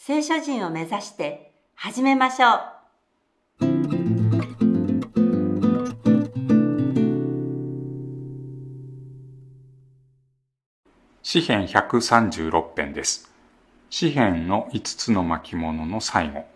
[0.00, 2.60] 聖書人を目指して始めましょう。
[11.20, 13.28] 詩編136編です。
[13.90, 16.46] 詩編の5つの巻物の最後。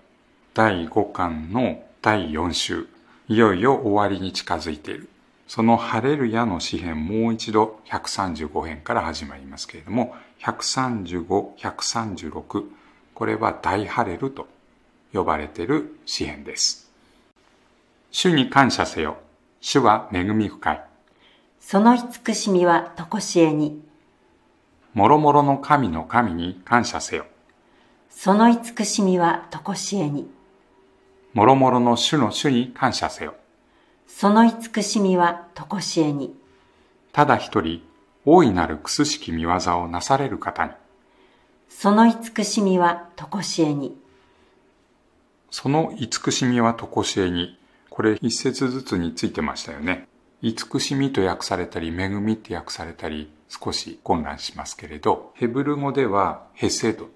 [0.55, 2.87] 第5巻の第4週。
[3.27, 5.09] いよいよ終わりに近づいている。
[5.49, 12.82] そのハレルヤの詩編もう一度135編から始まりますけれども135、136
[13.23, 14.49] これは大ハレルと
[15.13, 16.91] 呼ばれている詩編です。
[18.11, 19.17] 主に感謝せよ。
[19.61, 20.85] 主は恵み深い。
[21.61, 23.81] その慈しみはとこしえに、
[24.93, 27.27] もろもろの神の神に感謝せよ。
[28.11, 30.29] その慈しみはとこしえに、
[31.33, 33.37] もろもろの主の主に感謝せよ。
[34.09, 36.35] その慈しみはとこしえに、
[37.13, 37.83] ただ一人
[38.25, 40.73] 大いなるくすしき見業をなされる方に
[41.79, 43.97] その慈しみはとこしえに、
[45.51, 47.59] その慈しみはとこしえに。
[47.91, 50.09] これ一節ずつについてましたよね。
[50.41, 57.09] 慈しみと訳されたり恵みって訳されたり少し混乱しますけれどヘブル語ではヘセド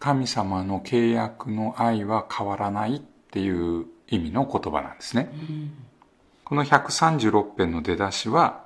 [0.00, 5.30] 神様の契約の愛は変わらないっていう意味の言葉なんですね、
[6.44, 8.64] この136編の出だしは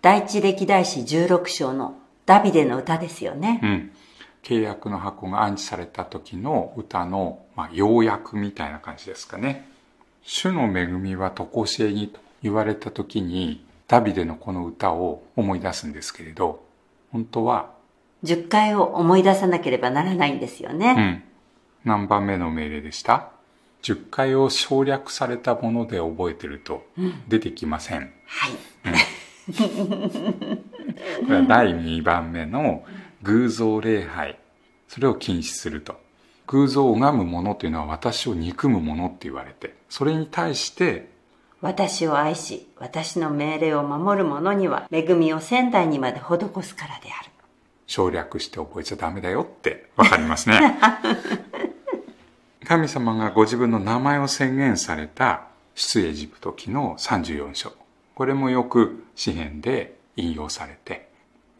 [0.00, 3.60] 第一歴代史16章のダビデの歌ですよね。
[3.62, 3.92] うん、
[4.42, 9.68] 契約の箱が安置された時の歌の、まあ、要約みたいな感じですかね。
[10.22, 16.64] 主の恵みは常しえにと言われた時に、ダビデのこの歌を思い出すんですけれど、
[17.12, 17.70] 本当は、
[18.24, 20.92] 10回を思い出さなければならないんですようね。
[20.92, 21.22] ん、
[21.84, 23.30] 何番目の命令でした
[23.82, 26.84] ?10 回を省略されたもので覚えてると
[27.28, 28.12] 出てきません。
[28.26, 28.52] はい。
[31.26, 32.84] これは第2番目の
[33.22, 34.38] 偶像礼拝。
[34.88, 36.00] それを禁止すると。
[36.46, 41.10] 偶像を拝む者というのは私を憎む者って言われて、それに対して、
[41.60, 47.30] 私を愛し、私の命令を守る者には、恵みを仙台にまで施すからである。
[47.86, 50.78] 省略して覚えちゃダメだよってわかりますね。
[52.66, 55.42] 神様がご自分の名前を宣言された
[55.74, 57.72] 出エジプト記の34章。
[58.14, 61.11] これもよく詩篇で引用されて、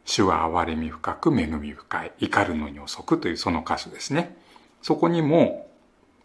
[0.04, 4.36] 主は憐れみ深く恵み深い、怒るのに遅くというその箇所ですね。
[4.82, 5.68] そこにも、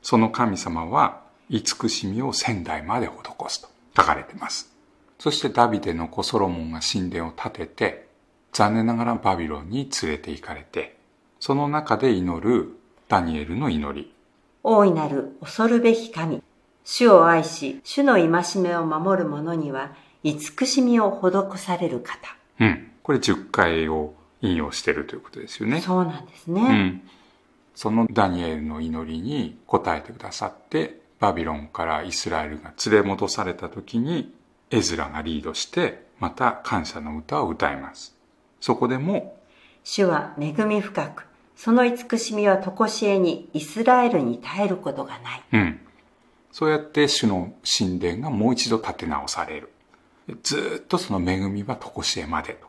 [0.02, 3.12] その神様は慈しみを仙台まで施
[3.50, 4.72] すと書かれています。
[5.20, 8.08] そしてダビデの子ソロモンが神殿を建てて、
[8.54, 10.98] 残念ながらバビロンに連れて行かれて、
[11.40, 12.78] その中で祈る
[13.08, 14.14] ダニエルの祈り。
[14.64, 16.42] 大いなる恐るべき神。
[16.84, 19.92] 主を愛し、主の戒めを守る者には、
[20.24, 22.36] 慈しみを施される方。
[22.60, 22.92] うん。
[23.08, 25.80] これ10回を引用しているということですよね。
[25.80, 26.62] そうなんですうね。
[26.68, 27.02] ん。
[27.74, 34.36] そのダニエルの祈りに応えてくださって、バビロンからイスラエルが連れ戻された時に、
[34.72, 38.14] エズラがリードして、また感謝の歌を歌います。
[38.60, 39.40] そこでも、
[39.86, 45.44] 主は恵み深く、その慈しみはとこしえにイスラエルに耐えることがない。
[45.54, 45.80] うん。
[46.52, 49.72] そうやって主の神殿がもう一度建て直される。
[50.44, 52.67] ずーっとその恵みは常しえまでと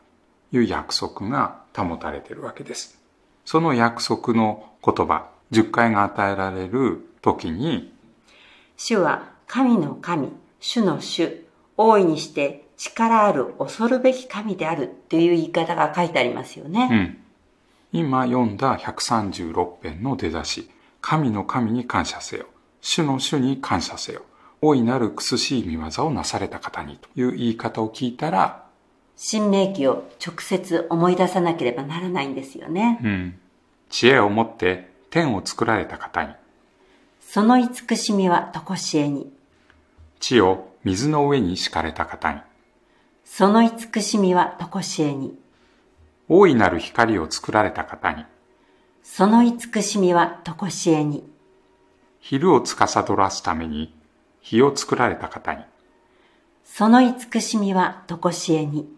[0.53, 3.01] いう約束が保たれているわけです。
[3.45, 7.93] その約束の言葉、10回が与えられる時に、
[8.77, 11.45] 主は神の神、主の主、
[11.77, 16.87] 大いにして力ある恐るべき神であるという言い方が書いてありますようね。
[16.87, 17.19] ん。
[17.93, 22.47] 今読んだ136編の出だし、神の神に感謝せよ。
[22.81, 24.23] 主の主に感謝せよ。
[24.61, 28.68] 大いなる苦しい見業をなされた方にという言い方を聞いたら、
[29.21, 33.01] 新明記を直接思い出さなければならないんですよね。
[33.03, 33.39] うん。
[33.91, 36.35] 知恵を持って天を作られた方に、
[37.21, 39.33] その慈しみはとこしえに、
[40.21, 42.41] 地を水の上に敷かれた方に、
[43.25, 45.37] その慈しみはとこしえに、
[46.29, 48.25] 大いなる光を作られた方に、
[49.03, 51.29] その慈しみはとこしえに、
[52.21, 53.93] 昼を司らすために、
[54.41, 55.65] 日を作られた方に、
[56.63, 58.89] その慈しみはとこしえに、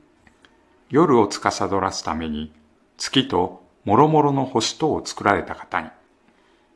[0.90, 2.52] 夜を司らすために、
[2.98, 5.88] 月と諸々の星とを作られた方に、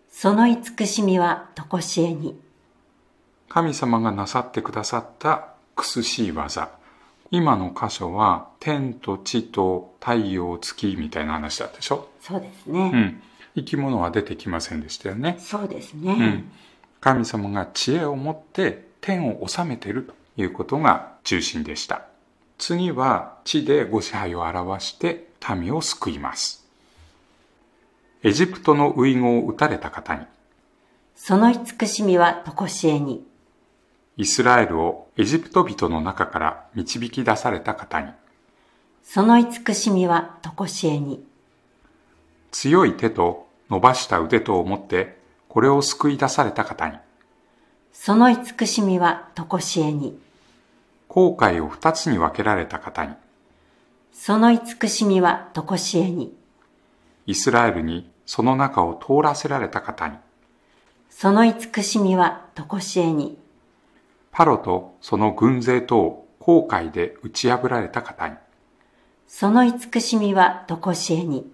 [0.08, 2.40] その慈しみはとこしえに。
[3.48, 6.70] 神様がなさってくださったくすしい技。
[7.32, 12.08] 今の箇所は天と地と太陽月みたいな話だったでしょ？
[12.20, 12.90] そうですね。
[12.94, 13.22] うん。
[13.56, 15.36] 生き物は出てきませんでしたよね。
[15.40, 16.12] そうですね。
[16.12, 16.52] うん。
[17.00, 22.02] 神様が知恵を持って天を治めているということが中心でした。
[22.66, 26.64] 次は地でご支配を表して民を救います。
[28.22, 30.24] エジプトの遺語を打たれた方に、
[31.14, 33.22] その慈しみはとこしえに。
[34.16, 38.10] イスラエルをエジプト人の中から導き出された方に、
[39.02, 41.22] その慈しみはとこしえに。
[42.50, 45.18] 強い手と伸ばした腕とを持って
[45.50, 46.96] これを救い出された方に、
[47.92, 50.18] その慈しみはとこしえに。
[51.14, 53.14] 後悔を二つに分けられた方に、
[54.12, 56.36] その慈しみはとこしえに。
[57.24, 60.16] イスラエルにその中を通らせられた方に、
[61.10, 63.38] その慈しみはとこしえに。
[64.32, 68.34] パロとその軍勢とを後悔で打ち破られた方に、
[69.28, 71.48] その慈しみはとこしえに。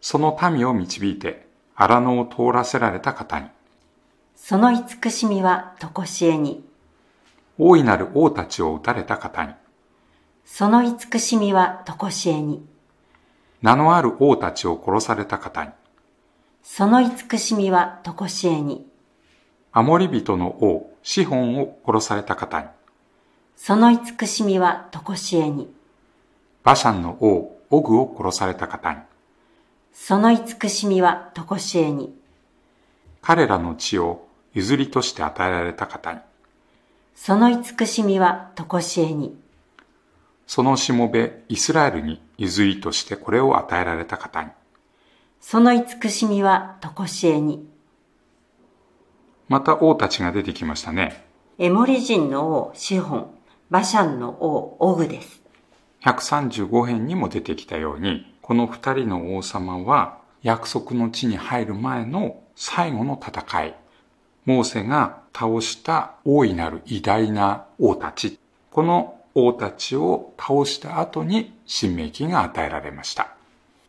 [0.00, 3.48] その民を導いて荒野を通らせられた方に、
[4.34, 6.64] その慈しみはとこしえに。
[7.58, 9.54] 大いなる王たちを撃たれた方に、
[10.44, 12.64] その慈しみはとこしえに。
[13.62, 15.70] 名のある王たちを殺された方に、
[16.62, 18.86] その慈しみはとこしえに。
[19.72, 22.66] アモリ人の王、シホンを殺された方に、
[23.56, 25.72] その慈しみはとこしえに。
[26.62, 29.00] バシャンの王、オグを殺された方に、
[29.92, 32.14] その慈しみはとこしえに。
[33.22, 36.20] 彼らの地を譲りとして与えられた方に、
[37.16, 39.36] その慈しみはとこしえに。
[40.46, 44.50] そのしもべイスラエルに譲りとしてこれを与えられた方に、
[45.40, 47.66] その慈しみはとこしえに。
[49.48, 51.26] また王たちが出てきましたね。
[51.58, 53.30] エモリ人の王シホン、
[53.70, 55.42] バシャンの王オグです。
[56.02, 63.74] 135編にも出てきたように、この二人の王様は約束の地に入る前の最後の戦い、
[64.46, 68.38] モーセが倒した大いなる偉大な王たち、
[68.70, 73.34] この王たちを倒した後に新明記が与えられました。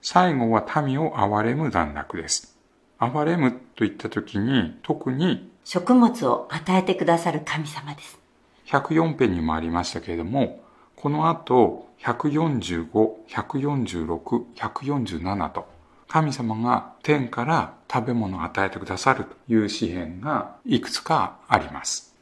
[0.01, 2.57] 最後は民を憐れむ段落です。
[3.00, 8.19] 憐れむといった時に特に食物を与えてくださる神様です。
[8.65, 10.60] 104編にもありましたけれども、
[10.95, 12.89] この後、145、
[13.30, 15.68] 146、147と、
[16.07, 22.15] 神様が天から食べ物を与えてくださるという詩篇がいくつかあります。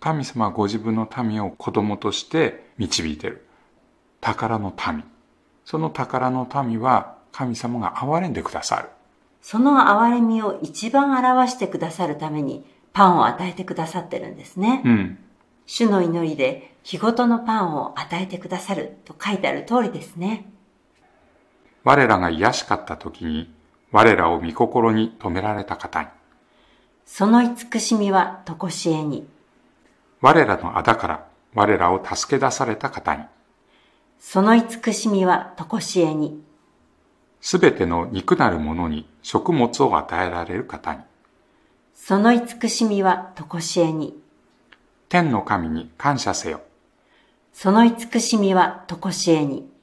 [0.00, 3.46] 神様はご自分の民を子供として導いている。
[4.20, 5.04] 宝の民。
[5.64, 8.88] その宝の民は神様が憐れんでくださる。
[9.42, 14.82] その憐れみを一番表してくださるためにパンを与えてくださってるんですね。
[14.84, 15.18] うん。
[15.66, 20.46] 主の祈りで日ごとのパンを与えてくださると書いてある通りですね。
[21.86, 23.48] 我らが癒しかった時に、
[23.92, 26.08] 我らを御心に止められた方に、
[27.04, 29.24] その慈しみはとこしえに。
[30.20, 33.22] 我らの仇から我らを助け出された方に、
[34.18, 36.42] その慈しみはとこしえに。
[37.40, 41.02] すべての肉なるものに食物を与えられる方に、
[41.94, 44.20] その慈しみはとこしえに。
[45.08, 46.62] 天の神に感謝せよ。
[47.52, 49.75] その慈しみはとこしえに。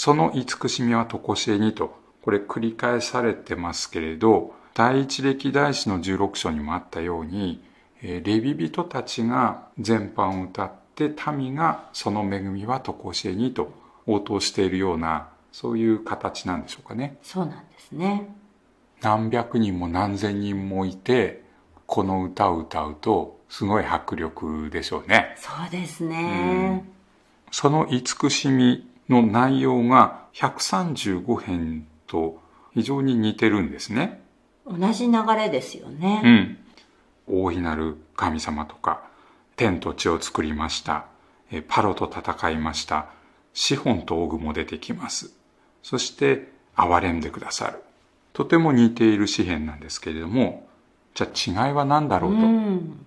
[0.00, 7.62] その慈しみはとこしえにと、これ繰り返されてますけれど、第一歴代史の16章にもあったように、
[8.00, 13.74] えーレビ人たちが全般を歌って、民がその恵みはとこしえにと
[14.06, 17.18] 応答しているような、そういう形なんでしょうかね。
[17.22, 18.34] そうなんですね。
[19.02, 21.44] 何百人も何千人もいて、
[21.84, 25.34] この歌を歌うと、すごい迫力でしょうね。
[25.36, 26.86] そうですね。
[27.50, 32.40] その慈しみの内容が135編と
[32.72, 34.22] 非常に似てるんですね。
[34.66, 36.56] 同じ流れですよね。
[37.28, 37.42] うん。
[37.42, 39.02] 大いなる神様とか、
[39.56, 41.06] 天と地を作りました。
[41.50, 43.06] えパロと戦いました。
[43.52, 45.32] シホンとオグも出てきます。
[45.82, 47.82] そして、憐れんでくださる。
[48.32, 50.68] とても似ている詩篇なんですけれども、
[51.14, 51.26] じゃ
[51.58, 52.38] あ違いは何だろうと。
[52.38, 53.06] うん。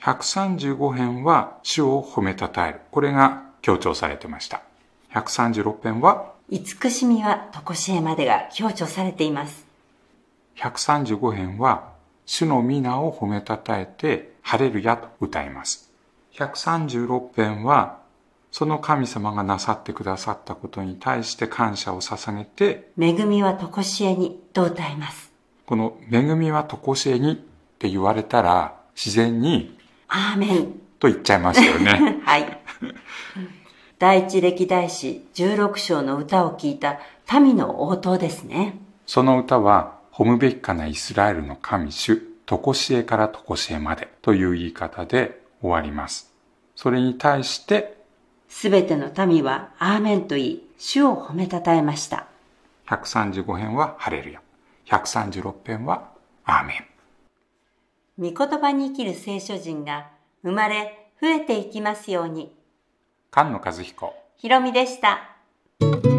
[0.00, 2.80] 135編は主を褒めたたえる。
[2.90, 4.62] これが強調されてました。
[5.12, 9.66] 136編は慈しみはとこしえまでが強調されています。
[10.56, 11.92] 135編は
[12.26, 15.90] 主の皆を褒めたたえてハレルヤと歌います。
[16.34, 17.98] 136編は
[18.50, 25.30] その神様がなさってくださったことに対して感謝を捧げて恵みはとこしえにと歌います。
[25.66, 27.36] この恵みはとこしえにっ
[27.78, 30.80] て言われたら自然にアーメン。
[30.98, 32.20] と言っちゃいますよね。
[32.24, 32.60] はい。
[33.98, 37.00] 第一歴代史16章の歌を聞いた
[37.40, 38.78] 民の応答ですね。
[39.06, 46.32] その歌は褒むべきかなイスラエルの神主、とこしえからとこしえまでという言い方で終わります。
[46.76, 47.98] それに対して
[48.48, 52.28] すべての民はアーメンと言い、主を褒めたたえました。
[52.86, 54.40] 135編はハレルヤ。
[54.86, 56.08] 136編は
[56.44, 56.86] アーメ
[58.18, 58.32] ン。
[58.32, 60.08] 御言葉に生きる聖書人が
[60.44, 62.57] 生まれ増えていきますように。
[63.32, 64.14] 菅野和彦。
[64.36, 66.17] ひろみでした。